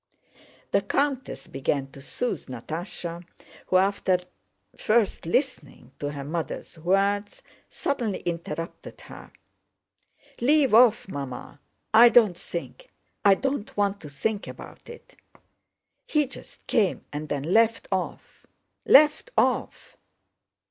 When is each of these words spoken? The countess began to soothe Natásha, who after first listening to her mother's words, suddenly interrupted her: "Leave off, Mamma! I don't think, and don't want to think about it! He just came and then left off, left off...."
The 0.71 0.81
countess 0.81 1.45
began 1.45 1.91
to 1.91 2.01
soothe 2.01 2.47
Natásha, 2.47 3.23
who 3.67 3.77
after 3.77 4.17
first 4.75 5.27
listening 5.27 5.91
to 5.99 6.09
her 6.13 6.23
mother's 6.23 6.79
words, 6.79 7.43
suddenly 7.69 8.21
interrupted 8.21 9.01
her: 9.01 9.31
"Leave 10.39 10.73
off, 10.73 11.07
Mamma! 11.07 11.59
I 11.93 12.09
don't 12.09 12.35
think, 12.35 12.89
and 13.23 13.39
don't 13.43 13.77
want 13.77 14.01
to 14.01 14.09
think 14.09 14.47
about 14.47 14.89
it! 14.89 15.15
He 16.07 16.25
just 16.25 16.65
came 16.65 17.05
and 17.13 17.29
then 17.29 17.43
left 17.43 17.87
off, 17.91 18.47
left 18.85 19.29
off...." 19.37 19.97